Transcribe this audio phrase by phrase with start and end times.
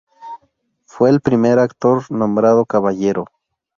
[0.87, 3.27] Fue el primer actor nombrado caballero.